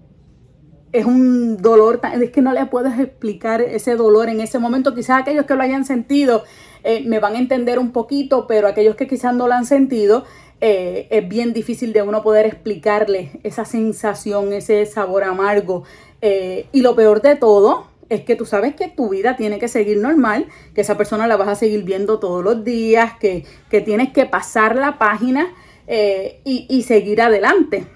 es 0.92 1.06
un 1.06 1.56
dolor, 1.56 2.00
es 2.20 2.30
que 2.30 2.42
no 2.42 2.52
le 2.52 2.66
puedes 2.66 2.98
explicar 2.98 3.62
ese 3.62 3.96
dolor 3.96 4.28
en 4.28 4.40
ese 4.40 4.58
momento. 4.58 4.94
Quizás 4.94 5.22
aquellos 5.22 5.46
que 5.46 5.54
lo 5.54 5.62
hayan 5.62 5.84
sentido 5.84 6.44
eh, 6.84 7.02
me 7.06 7.18
van 7.18 7.34
a 7.34 7.38
entender 7.38 7.78
un 7.78 7.92
poquito, 7.92 8.46
pero 8.46 8.68
aquellos 8.68 8.94
que 8.94 9.06
quizás 9.06 9.34
no 9.34 9.48
lo 9.48 9.54
han 9.54 9.64
sentido, 9.64 10.24
eh, 10.60 11.08
es 11.10 11.26
bien 11.26 11.54
difícil 11.54 11.92
de 11.92 12.02
uno 12.02 12.22
poder 12.22 12.46
explicarle 12.46 13.40
esa 13.42 13.64
sensación, 13.64 14.52
ese 14.52 14.84
sabor 14.84 15.24
amargo. 15.24 15.84
Eh, 16.20 16.66
y 16.72 16.82
lo 16.82 16.94
peor 16.94 17.22
de 17.22 17.36
todo 17.36 17.86
es 18.10 18.22
que 18.22 18.36
tú 18.36 18.44
sabes 18.44 18.74
que 18.74 18.88
tu 18.88 19.08
vida 19.08 19.36
tiene 19.36 19.58
que 19.58 19.68
seguir 19.68 19.96
normal, 19.96 20.46
que 20.74 20.82
esa 20.82 20.98
persona 20.98 21.26
la 21.26 21.36
vas 21.36 21.48
a 21.48 21.54
seguir 21.54 21.84
viendo 21.84 22.18
todos 22.18 22.44
los 22.44 22.62
días, 22.64 23.14
que, 23.18 23.46
tienes 23.70 24.12
que 24.12 24.26
pasar 24.26 24.76
la 24.76 24.98
página 24.98 25.54
y 26.44 26.82
seguir 26.82 27.20
adelante 27.20 27.86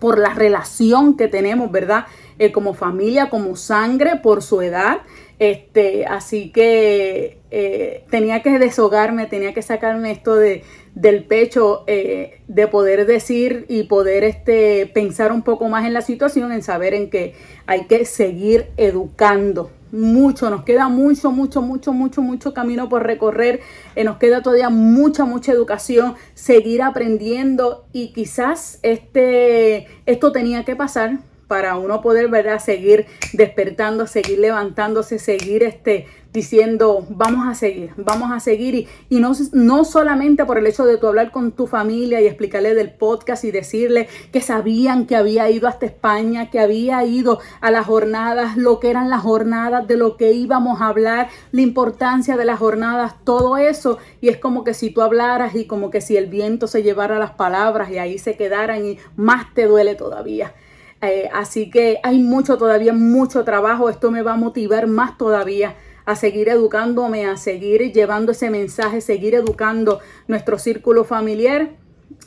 por 0.00 0.18
la 0.18 0.34
relación 0.34 1.16
que 1.16 1.28
tenemos, 1.28 1.70
¿verdad? 1.70 2.06
Eh, 2.38 2.52
como 2.52 2.74
familia, 2.74 3.30
como 3.30 3.56
sangre, 3.56 4.16
por 4.22 4.42
su 4.42 4.62
edad. 4.62 5.02
Este, 5.38 6.06
así 6.06 6.50
que 6.50 7.38
eh, 7.50 8.04
tenía 8.10 8.42
que 8.42 8.58
deshogarme, 8.58 9.26
tenía 9.26 9.52
que 9.52 9.62
sacarme 9.62 10.12
esto 10.12 10.36
de, 10.36 10.62
del 10.94 11.24
pecho, 11.24 11.84
eh, 11.86 12.40
de 12.48 12.68
poder 12.68 13.06
decir 13.06 13.66
y 13.68 13.84
poder 13.84 14.24
este, 14.24 14.86
pensar 14.86 15.32
un 15.32 15.42
poco 15.42 15.68
más 15.68 15.84
en 15.86 15.94
la 15.94 16.02
situación, 16.02 16.52
en 16.52 16.62
saber 16.62 16.94
en 16.94 17.10
que 17.10 17.34
hay 17.66 17.86
que 17.86 18.04
seguir 18.04 18.68
educando, 18.76 19.70
mucho, 19.92 20.50
nos 20.50 20.64
queda 20.64 20.88
mucho, 20.88 21.30
mucho, 21.30 21.62
mucho, 21.62 21.92
mucho, 21.92 22.22
mucho 22.22 22.54
camino 22.54 22.88
por 22.88 23.04
recorrer, 23.04 23.60
eh, 23.94 24.04
nos 24.04 24.16
queda 24.16 24.42
todavía 24.42 24.70
mucha, 24.70 25.24
mucha 25.24 25.52
educación, 25.52 26.14
seguir 26.34 26.82
aprendiendo 26.82 27.86
y 27.92 28.12
quizás 28.12 28.80
este, 28.82 29.86
esto 30.06 30.32
tenía 30.32 30.64
que 30.64 30.74
pasar 30.74 31.18
para 31.46 31.76
uno 31.76 32.00
poder 32.00 32.28
¿verdad? 32.28 32.58
seguir 32.58 33.04
despertando, 33.34 34.06
seguir 34.06 34.38
levantándose, 34.38 35.18
seguir 35.18 35.62
este, 35.62 36.06
diciendo, 36.32 37.06
vamos 37.10 37.46
a 37.46 37.54
seguir, 37.54 37.92
vamos 37.96 38.32
a 38.32 38.40
seguir. 38.40 38.74
Y, 38.74 38.88
y 39.10 39.20
no, 39.20 39.32
no 39.52 39.84
solamente 39.84 40.44
por 40.44 40.58
el 40.58 40.66
hecho 40.66 40.84
de 40.86 40.96
tú 40.96 41.06
hablar 41.06 41.30
con 41.30 41.52
tu 41.52 41.66
familia 41.66 42.20
y 42.20 42.26
explicarle 42.26 42.74
del 42.74 42.90
podcast 42.90 43.44
y 43.44 43.50
decirle 43.50 44.08
que 44.32 44.40
sabían 44.40 45.06
que 45.06 45.16
había 45.16 45.50
ido 45.50 45.68
hasta 45.68 45.86
España, 45.86 46.50
que 46.50 46.58
había 46.58 47.04
ido 47.04 47.40
a 47.60 47.70
las 47.70 47.86
jornadas, 47.86 48.56
lo 48.56 48.80
que 48.80 48.90
eran 48.90 49.10
las 49.10 49.22
jornadas, 49.22 49.86
de 49.86 49.96
lo 49.96 50.16
que 50.16 50.32
íbamos 50.32 50.80
a 50.80 50.86
hablar, 50.86 51.28
la 51.50 51.60
importancia 51.60 52.36
de 52.36 52.44
las 52.46 52.58
jornadas, 52.58 53.16
todo 53.24 53.58
eso. 53.58 53.98
Y 54.20 54.28
es 54.28 54.38
como 54.38 54.64
que 54.64 54.74
si 54.74 54.90
tú 54.90 55.02
hablaras 55.02 55.54
y 55.54 55.66
como 55.66 55.90
que 55.90 56.00
si 56.00 56.16
el 56.16 56.26
viento 56.26 56.66
se 56.66 56.82
llevara 56.82 57.18
las 57.18 57.32
palabras 57.32 57.90
y 57.90 57.98
ahí 57.98 58.18
se 58.18 58.36
quedaran 58.36 58.84
y 58.86 58.98
más 59.16 59.52
te 59.52 59.66
duele 59.66 59.94
todavía. 59.94 60.54
Eh, 61.02 61.28
así 61.34 61.68
que 61.68 61.98
hay 62.04 62.20
mucho 62.20 62.56
todavía, 62.56 62.92
mucho 62.92 63.44
trabajo. 63.44 63.90
Esto 63.90 64.10
me 64.10 64.22
va 64.22 64.34
a 64.34 64.36
motivar 64.36 64.86
más 64.86 65.18
todavía 65.18 65.74
a 66.04 66.16
seguir 66.16 66.48
educándome, 66.48 67.26
a 67.26 67.36
seguir 67.36 67.92
llevando 67.92 68.32
ese 68.32 68.50
mensaje, 68.50 69.00
seguir 69.00 69.34
educando 69.34 70.00
nuestro 70.26 70.58
círculo 70.58 71.04
familiar 71.04 71.81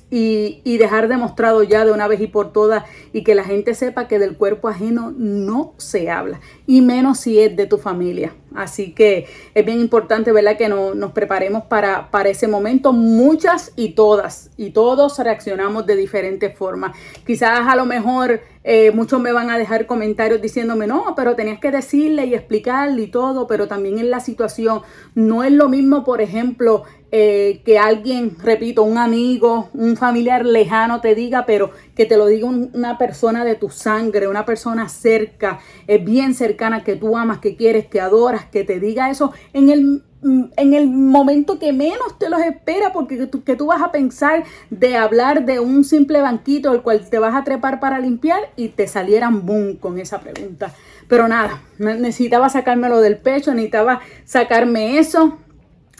y, 0.09 0.61
y, 0.63 0.77
dejar 0.77 1.07
demostrado 1.07 1.63
ya 1.63 1.83
de 1.83 1.91
una 1.91 2.07
vez 2.07 2.21
y 2.21 2.27
por 2.27 2.53
todas 2.53 2.83
y 3.11 3.23
que 3.23 3.35
la 3.35 3.43
gente 3.43 3.73
sepa 3.73 4.07
que 4.07 4.19
del 4.19 4.37
cuerpo 4.37 4.67
ajeno 4.67 5.13
no 5.17 5.73
se 5.77 6.09
habla 6.09 6.39
y 6.67 6.81
menos 6.81 7.19
si 7.19 7.39
es 7.39 7.55
de 7.55 7.65
tu 7.65 7.77
familia. 7.77 8.33
Así 8.55 8.93
que 8.93 9.27
es 9.53 9.65
bien 9.65 9.79
importante, 9.79 10.31
¿verdad? 10.31 10.57
Que 10.57 10.69
no, 10.69 10.95
nos 10.95 11.11
preparemos 11.11 11.65
para, 11.65 12.09
para 12.09 12.29
ese 12.29 12.47
momento. 12.47 12.93
Muchas 12.93 13.73
y 13.75 13.89
todas 13.89 14.49
y 14.55 14.69
todos 14.69 15.19
reaccionamos 15.19 15.85
de 15.85 15.95
diferentes 15.95 16.57
formas. 16.57 16.95
Quizás 17.25 17.67
a 17.67 17.75
lo 17.75 17.85
mejor 17.85 18.39
eh, 18.63 18.91
muchos 18.91 19.19
me 19.19 19.31
van 19.31 19.49
a 19.49 19.57
dejar 19.57 19.85
comentarios 19.85 20.41
diciéndome, 20.41 20.87
no, 20.87 21.13
pero 21.15 21.35
tenías 21.35 21.59
que 21.59 21.69
decirle 21.69 22.25
y 22.25 22.33
explicarle 22.33 23.03
y 23.03 23.07
todo, 23.07 23.45
pero 23.45 23.67
también 23.67 23.99
en 23.99 24.09
la 24.09 24.21
situación. 24.21 24.81
No 25.13 25.43
es 25.43 25.51
lo 25.51 25.67
mismo, 25.67 26.03
por 26.05 26.21
ejemplo, 26.21 26.83
eh, 27.11 27.61
que 27.65 27.79
alguien, 27.79 28.37
repito, 28.41 28.83
un 28.83 28.97
amigo, 28.97 29.69
un 29.73 29.95
familiar 29.97 30.45
lejano 30.45 31.01
te 31.01 31.15
diga, 31.15 31.45
pero 31.45 31.71
que 31.95 32.05
te 32.05 32.17
lo 32.17 32.27
diga 32.27 32.47
una 32.47 32.97
persona 32.97 33.45
de 33.45 33.55
tu 33.55 33.69
sangre, 33.69 34.27
una 34.27 34.45
persona 34.45 34.89
cerca, 34.89 35.59
bien 36.01 36.33
cercana, 36.33 36.83
que 36.83 36.95
tú 36.95 37.17
amas, 37.17 37.39
que 37.39 37.55
quieres, 37.55 37.87
que 37.87 38.01
adoras, 38.01 38.45
que 38.45 38.63
te 38.63 38.79
diga 38.79 39.09
eso 39.09 39.31
en 39.53 39.69
el 39.69 40.03
en 40.57 40.73
el 40.73 40.87
momento 40.87 41.59
que 41.59 41.71
menos 41.71 42.17
te 42.17 42.29
los 42.29 42.41
espera, 42.41 42.91
porque 42.91 43.27
tú, 43.27 43.43
que 43.43 43.55
tú 43.55 43.67
vas 43.67 43.81
a 43.81 43.91
pensar 43.91 44.43
de 44.69 44.97
hablar 44.97 45.45
de 45.45 45.59
un 45.59 45.83
simple 45.83 46.21
banquito 46.21 46.73
el 46.73 46.81
cual 46.81 47.07
te 47.07 47.19
vas 47.19 47.35
a 47.35 47.43
trepar 47.43 47.79
para 47.79 47.99
limpiar 47.99 48.39
y 48.55 48.69
te 48.69 48.87
salieran 48.87 49.45
boom 49.45 49.75
con 49.75 49.99
esa 49.99 50.19
pregunta. 50.19 50.73
Pero 51.07 51.27
nada, 51.27 51.61
necesitaba 51.77 52.49
sacármelo 52.49 53.01
del 53.01 53.17
pecho, 53.17 53.53
necesitaba 53.53 54.01
sacarme 54.25 54.97
eso. 54.97 55.37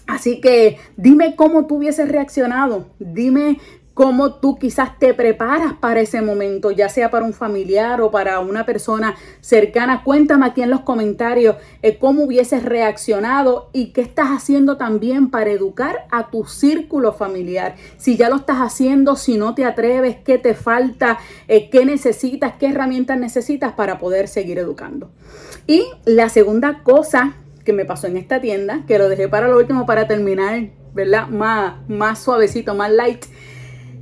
Así 0.08 0.40
que 0.42 0.78
dime 0.98 1.36
cómo 1.36 1.66
tú 1.66 1.78
hubieses 1.78 2.10
reaccionado, 2.10 2.88
dime 3.00 3.58
cómo 3.96 4.34
tú 4.36 4.58
quizás 4.58 5.00
te 5.00 5.14
preparas 5.14 5.74
para 5.74 6.02
ese 6.02 6.22
momento, 6.22 6.70
ya 6.70 6.90
sea 6.90 7.10
para 7.10 7.26
un 7.26 7.34
familiar 7.34 8.02
o 8.02 8.12
para 8.12 8.42
una 8.42 8.66
persona 8.66 9.16
cercana. 9.40 10.04
Cuéntame 10.04 10.46
aquí 10.46 10.62
en 10.62 10.70
los 10.70 10.82
comentarios 10.82 11.56
eh, 11.82 11.98
cómo 11.98 12.24
hubieses 12.24 12.64
reaccionado 12.64 13.70
y 13.72 13.94
qué 13.94 14.02
estás 14.02 14.28
haciendo 14.32 14.76
también 14.76 15.32
para 15.32 15.50
educar 15.50 16.08
a 16.12 16.30
tu 16.30 16.44
círculo 16.44 17.14
familiar. 17.14 17.78
Si 17.98 18.18
ya 18.18 18.28
lo 18.28 18.36
estás 18.36 18.58
haciendo, 18.58 19.16
si 19.16 19.38
no 19.38 19.56
te 19.56 19.64
atreves, 19.64 20.18
qué 20.18 20.38
te 20.38 20.56
falta, 20.56 21.18
eh, 21.48 21.70
qué 21.70 21.86
necesitas, 21.86 22.56
qué 22.60 22.68
herramientas 22.68 23.18
necesitas 23.18 23.74
para 23.74 23.98
poder 23.98 24.28
seguir 24.28 24.60
educando. 24.60 25.10
Y 25.68 25.86
la 26.04 26.28
segunda 26.28 26.84
cosa 26.84 27.38
que 27.66 27.74
me 27.74 27.84
pasó 27.84 28.08
en 28.08 28.16
esta 28.16 28.40
tienda, 28.40 28.84
que 28.88 28.98
lo 28.98 29.10
dejé 29.10 29.28
para 29.28 29.50
lo 29.50 29.58
último 29.58 29.86
para 29.86 30.08
terminar, 30.08 30.70
¿verdad? 30.94 31.28
Más, 31.28 31.90
más 31.90 32.20
suavecito, 32.20 32.74
más 32.76 32.92
light 32.92 33.26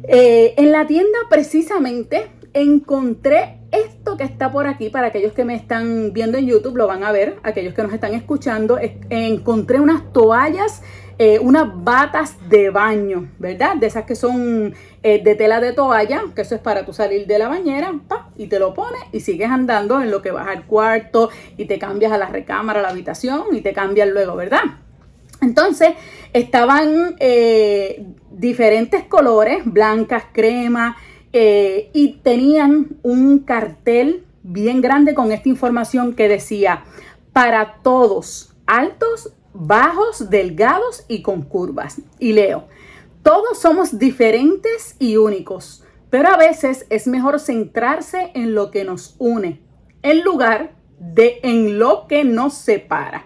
eh, 0.03 0.53
en 0.57 0.71
la 0.73 0.85
tienda 0.85 1.17
precisamente 1.29 2.27
encontré 2.53 3.59
esto 3.71 4.17
que 4.17 4.23
está 4.23 4.51
por 4.51 4.67
aquí, 4.67 4.89
para 4.89 5.07
aquellos 5.07 5.33
que 5.33 5.45
me 5.45 5.55
están 5.55 6.11
viendo 6.13 6.37
en 6.37 6.45
YouTube 6.45 6.75
lo 6.75 6.87
van 6.87 7.03
a 7.03 7.11
ver, 7.11 7.37
aquellos 7.41 7.73
que 7.73 7.81
nos 7.81 7.93
están 7.93 8.13
escuchando, 8.13 8.77
encontré 9.09 9.79
unas 9.79 10.11
toallas, 10.11 10.83
eh, 11.17 11.39
unas 11.39 11.83
batas 11.83 12.37
de 12.49 12.69
baño, 12.69 13.31
¿verdad? 13.39 13.77
De 13.77 13.87
esas 13.87 14.03
que 14.03 14.15
son 14.15 14.75
eh, 15.03 15.21
de 15.23 15.35
tela 15.35 15.59
de 15.59 15.73
toalla, 15.73 16.23
que 16.35 16.41
eso 16.41 16.55
es 16.55 16.61
para 16.61 16.85
tú 16.85 16.93
salir 16.93 17.27
de 17.27 17.37
la 17.37 17.49
bañera, 17.49 17.93
y 18.37 18.47
te 18.47 18.57
lo 18.57 18.73
pones 18.73 19.01
y 19.11 19.19
sigues 19.19 19.49
andando 19.49 20.01
en 20.01 20.09
lo 20.09 20.21
que 20.21 20.31
vas 20.31 20.47
al 20.47 20.65
cuarto 20.65 21.29
y 21.57 21.65
te 21.65 21.77
cambias 21.77 22.11
a 22.11 22.17
la 22.17 22.27
recámara, 22.27 22.79
a 22.79 22.83
la 22.83 22.89
habitación 22.89 23.47
y 23.51 23.61
te 23.61 23.73
cambias 23.73 24.09
luego, 24.09 24.35
¿verdad? 24.35 24.63
Entonces, 25.41 25.89
estaban 26.31 27.17
diferentes 28.31 29.03
colores, 29.03 29.61
blancas, 29.65 30.23
crema, 30.31 30.95
eh, 31.35 31.89
y 31.93 32.19
tenían 32.21 32.97
un 33.01 33.39
cartel 33.39 34.23
bien 34.43 34.81
grande 34.81 35.15
con 35.15 35.31
esta 35.31 35.49
información 35.49 36.13
que 36.13 36.27
decía, 36.27 36.83
para 37.33 37.81
todos, 37.81 38.53
altos, 38.67 39.33
bajos, 39.51 40.29
delgados 40.29 41.05
y 41.07 41.23
con 41.23 41.41
curvas. 41.41 42.01
Y 42.19 42.33
leo, 42.33 42.67
todos 43.23 43.59
somos 43.59 43.97
diferentes 43.97 44.95
y 44.99 45.17
únicos, 45.17 45.83
pero 46.09 46.29
a 46.29 46.37
veces 46.37 46.85
es 46.89 47.07
mejor 47.07 47.39
centrarse 47.39 48.31
en 48.35 48.53
lo 48.53 48.69
que 48.69 48.83
nos 48.83 49.15
une, 49.17 49.61
en 50.01 50.23
lugar 50.23 50.75
de 50.99 51.39
en 51.41 51.79
lo 51.79 52.05
que 52.07 52.23
nos 52.23 52.53
separa. 52.53 53.25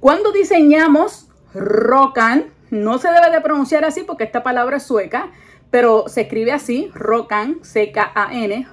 Cuando 0.00 0.32
diseñamos 0.32 1.28
Rocan, 1.54 2.52
no 2.70 2.98
se 2.98 3.08
debe 3.08 3.30
de 3.30 3.40
pronunciar 3.40 3.84
así 3.84 4.02
porque 4.02 4.24
esta 4.24 4.42
palabra 4.42 4.76
es 4.76 4.82
sueca, 4.82 5.30
pero 5.70 6.08
se 6.08 6.22
escribe 6.22 6.52
así, 6.52 6.90
Rocan, 6.92 7.60
C-K-A-N. 7.62 8.66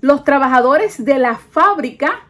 Los 0.00 0.22
trabajadores 0.24 1.04
de 1.04 1.18
la 1.18 1.36
fábrica 1.36 2.28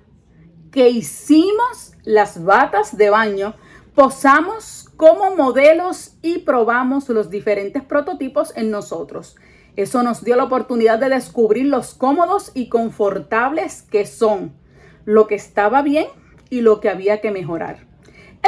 que 0.70 0.88
hicimos 0.88 1.92
las 2.04 2.42
batas 2.44 2.96
de 2.96 3.10
baño, 3.10 3.54
posamos 3.98 4.88
como 4.96 5.34
modelos 5.34 6.12
y 6.22 6.38
probamos 6.42 7.08
los 7.08 7.30
diferentes 7.30 7.82
prototipos 7.82 8.52
en 8.54 8.70
nosotros. 8.70 9.34
Eso 9.74 10.04
nos 10.04 10.22
dio 10.22 10.36
la 10.36 10.44
oportunidad 10.44 11.00
de 11.00 11.08
descubrir 11.08 11.66
los 11.66 11.94
cómodos 11.94 12.52
y 12.54 12.68
confortables 12.68 13.82
que 13.82 14.06
son, 14.06 14.52
lo 15.04 15.26
que 15.26 15.34
estaba 15.34 15.82
bien 15.82 16.06
y 16.48 16.60
lo 16.60 16.78
que 16.78 16.90
había 16.90 17.20
que 17.20 17.32
mejorar. 17.32 17.88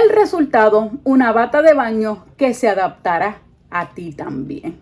El 0.01 0.11
resultado, 0.11 0.93
una 1.03 1.33
bata 1.33 1.63
de 1.63 1.75
baño 1.75 2.27
que 2.37 2.55
se 2.55 2.69
adaptará 2.69 3.43
a 3.71 3.91
ti 3.93 4.13
también. 4.13 4.79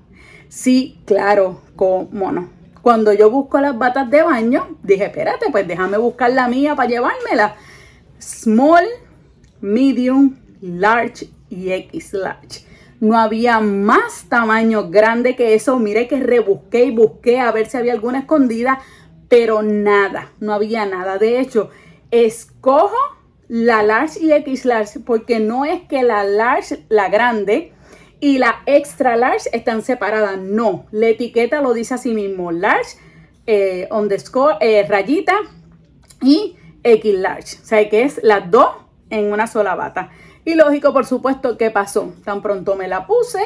Sí, 0.51 1.01
claro, 1.07 1.63
como 1.77 2.31
no. 2.31 2.51
Cuando 2.83 3.15
yo 3.15 3.31
busco 3.31 3.59
las 3.59 3.79
batas 3.79 4.11
de 4.11 4.23
baño, 4.23 4.77
dije, 4.83 5.07
espérate, 5.07 5.47
pues 5.51 5.67
déjame 5.67 5.97
buscar 5.97 6.31
la 6.31 6.47
mía 6.47 6.77
para 6.77 6.91
llevármela. 6.91 7.57
Small, 8.19 8.85
medium, 9.63 10.37
large 10.61 11.31
y 11.49 11.73
X 11.73 12.13
large. 12.13 12.65
No 13.01 13.17
había 13.19 13.61
más 13.61 14.27
tamaño 14.29 14.91
grande 14.91 15.37
que 15.37 15.55
eso. 15.55 15.79
Mire 15.79 16.09
que 16.09 16.21
rebusqué 16.21 16.85
y 16.85 16.91
busqué 16.91 17.41
a 17.41 17.53
ver 17.53 17.69
si 17.69 17.77
había 17.77 17.93
alguna 17.93 18.21
escondida, 18.21 18.81
pero 19.29 19.63
nada, 19.63 20.33
no 20.41 20.53
había 20.53 20.85
nada. 20.85 21.19
De 21.19 21.41
hecho, 21.41 21.71
escojo 22.11 22.97
la 23.47 23.83
large 23.83 24.21
y 24.21 24.33
X 24.33 24.65
large 24.65 25.01
porque 25.01 25.41
no 25.41 25.65
es 25.65 25.83
que 25.83 26.03
la 26.03 26.25
large, 26.25 26.85
la 26.89 27.09
grande, 27.09 27.73
y 28.21 28.39
la 28.39 28.63
extra 28.67 29.17
large 29.17 29.49
están 29.53 29.83
separadas. 29.83 30.39
No, 30.39 30.87
la 30.91 31.09
etiqueta 31.09 31.61
lo 31.61 31.73
dice 31.73 31.95
así 31.95 32.15
mismo, 32.15 32.51
large, 32.51 32.99
eh, 33.47 33.89
underscore, 33.91 34.57
eh, 34.61 34.85
rayita 34.89 35.37
y 36.21 36.57
X 36.83 37.15
large. 37.15 37.57
O 37.63 37.65
sea 37.65 37.89
que 37.89 38.03
es 38.03 38.21
las 38.23 38.51
dos 38.51 38.71
en 39.11 39.33
una 39.33 39.47
sola 39.47 39.75
bata. 39.75 40.11
Y 40.49 40.55
lógico, 40.55 40.95
por 40.95 41.05
supuesto, 41.05 41.59
¿qué 41.59 41.71
pasó? 41.71 42.15
Tan 42.25 42.41
pronto 42.41 42.75
me 42.75 42.89
la 42.89 43.07
puse, 43.07 43.39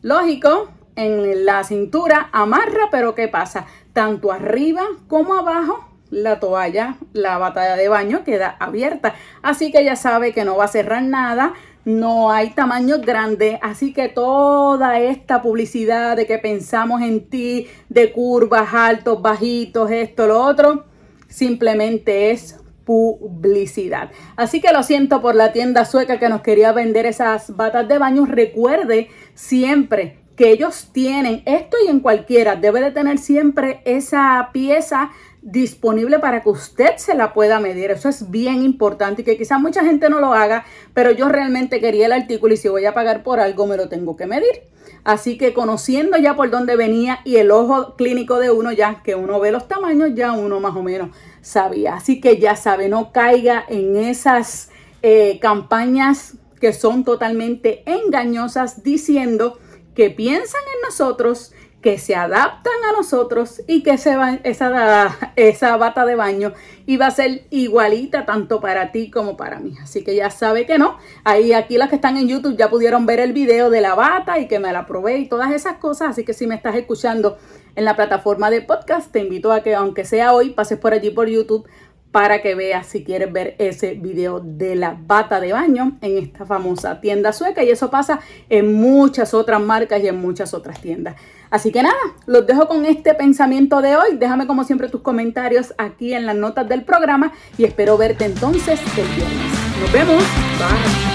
lógico, 0.00 0.70
en 0.96 1.44
la 1.44 1.62
cintura 1.62 2.30
amarra, 2.32 2.88
pero 2.90 3.14
¿qué 3.14 3.28
pasa? 3.28 3.66
Tanto 3.92 4.32
arriba 4.32 4.80
como 5.08 5.34
abajo 5.34 5.86
la 6.08 6.40
toalla, 6.40 6.96
la 7.12 7.36
batalla 7.36 7.76
de 7.76 7.90
baño 7.90 8.24
queda 8.24 8.56
abierta. 8.60 9.14
Así 9.42 9.70
que 9.70 9.84
ya 9.84 9.94
sabe 9.94 10.32
que 10.32 10.46
no 10.46 10.56
va 10.56 10.64
a 10.64 10.68
cerrar 10.68 11.02
nada, 11.02 11.52
no 11.84 12.32
hay 12.32 12.48
tamaño 12.54 12.96
grande, 13.02 13.58
así 13.60 13.92
que 13.92 14.08
toda 14.08 14.98
esta 15.00 15.42
publicidad 15.42 16.16
de 16.16 16.26
que 16.26 16.38
pensamos 16.38 17.02
en 17.02 17.28
ti, 17.28 17.66
de 17.90 18.10
curvas, 18.10 18.72
altos, 18.72 19.20
bajitos, 19.20 19.90
esto, 19.90 20.26
lo 20.26 20.40
otro, 20.40 20.86
simplemente 21.28 22.30
es 22.30 22.58
publicidad. 22.88 24.10
Así 24.34 24.62
que 24.62 24.72
lo 24.72 24.82
siento 24.82 25.20
por 25.20 25.34
la 25.34 25.52
tienda 25.52 25.84
sueca 25.84 26.18
que 26.18 26.30
nos 26.30 26.40
quería 26.40 26.72
vender 26.72 27.04
esas 27.04 27.54
batas 27.54 27.86
de 27.86 27.98
baño. 27.98 28.24
Recuerde 28.24 29.10
siempre 29.34 30.20
que 30.36 30.50
ellos 30.50 30.88
tienen 30.90 31.42
esto 31.44 31.76
y 31.84 31.90
en 31.90 32.00
cualquiera, 32.00 32.56
debe 32.56 32.80
de 32.80 32.90
tener 32.90 33.18
siempre 33.18 33.82
esa 33.84 34.48
pieza 34.54 35.10
disponible 35.42 36.18
para 36.18 36.42
que 36.42 36.50
usted 36.50 36.96
se 36.96 37.14
la 37.14 37.32
pueda 37.32 37.60
medir. 37.60 37.90
Eso 37.90 38.08
es 38.08 38.30
bien 38.30 38.62
importante 38.62 39.22
y 39.22 39.24
que 39.24 39.38
quizás 39.38 39.60
mucha 39.60 39.84
gente 39.84 40.10
no 40.10 40.20
lo 40.20 40.32
haga, 40.32 40.64
pero 40.94 41.10
yo 41.10 41.28
realmente 41.28 41.80
quería 41.80 42.06
el 42.06 42.12
artículo 42.12 42.54
y 42.54 42.56
si 42.56 42.68
voy 42.68 42.84
a 42.84 42.94
pagar 42.94 43.22
por 43.22 43.40
algo 43.40 43.66
me 43.66 43.76
lo 43.76 43.88
tengo 43.88 44.16
que 44.16 44.26
medir. 44.26 44.62
Así 45.04 45.38
que 45.38 45.54
conociendo 45.54 46.16
ya 46.18 46.36
por 46.36 46.50
dónde 46.50 46.76
venía 46.76 47.20
y 47.24 47.36
el 47.36 47.50
ojo 47.50 47.94
clínico 47.96 48.38
de 48.38 48.50
uno 48.50 48.72
ya, 48.72 49.02
que 49.02 49.14
uno 49.14 49.40
ve 49.40 49.52
los 49.52 49.68
tamaños, 49.68 50.10
ya 50.14 50.32
uno 50.32 50.60
más 50.60 50.76
o 50.76 50.82
menos 50.82 51.10
sabía. 51.40 51.94
Así 51.94 52.20
que 52.20 52.38
ya 52.38 52.56
sabe, 52.56 52.88
no 52.88 53.12
caiga 53.12 53.64
en 53.68 53.96
esas 53.96 54.70
eh, 55.02 55.38
campañas 55.40 56.34
que 56.60 56.72
son 56.72 57.04
totalmente 57.04 57.84
engañosas 57.86 58.82
diciendo 58.82 59.58
que 59.94 60.10
piensan 60.10 60.60
en 60.74 60.82
nosotros 60.88 61.52
que 61.80 61.96
se 61.98 62.16
adaptan 62.16 62.72
a 62.88 62.96
nosotros 62.96 63.62
y 63.68 63.82
que 63.84 63.98
se 63.98 64.16
esa, 64.42 65.16
esa 65.36 65.76
bata 65.76 66.04
de 66.04 66.16
baño 66.16 66.52
iba 66.86 67.06
a 67.06 67.10
ser 67.10 67.46
igualita 67.50 68.26
tanto 68.26 68.60
para 68.60 68.90
ti 68.90 69.10
como 69.10 69.36
para 69.36 69.60
mí. 69.60 69.74
Así 69.80 70.02
que 70.02 70.16
ya 70.16 70.30
sabe 70.30 70.66
que 70.66 70.78
no. 70.78 70.98
Ahí 71.22 71.52
aquí 71.52 71.76
las 71.76 71.88
que 71.88 71.96
están 71.96 72.16
en 72.16 72.26
YouTube 72.26 72.56
ya 72.56 72.68
pudieron 72.68 73.06
ver 73.06 73.20
el 73.20 73.32
video 73.32 73.70
de 73.70 73.80
la 73.80 73.94
bata 73.94 74.38
y 74.40 74.48
que 74.48 74.58
me 74.58 74.72
la 74.72 74.86
probé 74.86 75.18
y 75.18 75.28
todas 75.28 75.52
esas 75.52 75.76
cosas. 75.76 76.10
Así 76.10 76.24
que 76.24 76.32
si 76.32 76.48
me 76.48 76.56
estás 76.56 76.74
escuchando 76.74 77.38
en 77.76 77.84
la 77.84 77.94
plataforma 77.94 78.50
de 78.50 78.62
podcast, 78.62 79.12
te 79.12 79.20
invito 79.20 79.52
a 79.52 79.62
que 79.62 79.76
aunque 79.76 80.04
sea 80.04 80.32
hoy, 80.32 80.50
pases 80.50 80.78
por 80.78 80.94
allí 80.94 81.10
por 81.10 81.28
YouTube 81.28 81.68
para 82.10 82.40
que 82.40 82.54
veas 82.54 82.86
si 82.86 83.04
quieres 83.04 83.32
ver 83.32 83.54
ese 83.58 83.94
video 83.94 84.40
de 84.40 84.74
la 84.76 84.96
bata 84.98 85.40
de 85.40 85.52
baño 85.52 85.98
en 86.00 86.18
esta 86.18 86.46
famosa 86.46 87.00
tienda 87.00 87.32
sueca 87.32 87.62
y 87.62 87.70
eso 87.70 87.90
pasa 87.90 88.20
en 88.48 88.74
muchas 88.74 89.34
otras 89.34 89.60
marcas 89.60 90.02
y 90.02 90.08
en 90.08 90.20
muchas 90.20 90.54
otras 90.54 90.80
tiendas. 90.80 91.16
Así 91.50 91.72
que 91.72 91.82
nada, 91.82 91.96
los 92.26 92.46
dejo 92.46 92.68
con 92.68 92.84
este 92.84 93.14
pensamiento 93.14 93.80
de 93.80 93.96
hoy. 93.96 94.16
Déjame 94.18 94.46
como 94.46 94.64
siempre 94.64 94.88
tus 94.88 95.00
comentarios 95.00 95.74
aquí 95.78 96.12
en 96.12 96.26
las 96.26 96.36
notas 96.36 96.68
del 96.68 96.84
programa 96.84 97.32
y 97.56 97.64
espero 97.64 97.96
verte 97.96 98.24
entonces 98.24 98.80
el 98.96 99.06
viernes. 99.06 99.80
Nos 99.80 99.92
vemos. 99.92 100.22
Bye. 100.58 101.07